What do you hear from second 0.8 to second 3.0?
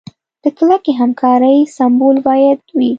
همکارۍ سمبول باید وي.